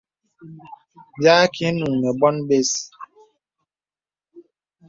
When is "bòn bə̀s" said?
2.19-2.71